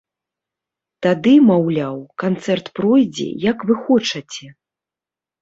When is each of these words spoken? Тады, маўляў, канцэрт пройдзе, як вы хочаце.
Тады, 1.05 1.33
маўляў, 1.49 1.99
канцэрт 2.23 2.73
пройдзе, 2.81 3.29
як 3.51 3.57
вы 3.69 3.79
хочаце. 3.85 4.45